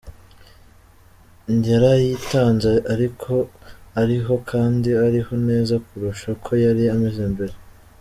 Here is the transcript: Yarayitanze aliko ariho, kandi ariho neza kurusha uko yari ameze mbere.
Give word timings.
Yarayitanze 1.67 2.71
aliko 2.91 3.35
ariho, 4.01 4.33
kandi 4.51 4.89
ariho 5.05 5.33
neza 5.47 5.73
kurusha 5.85 6.25
uko 6.35 6.51
yari 6.63 6.83
ameze 6.95 7.23
mbere. 7.35 7.53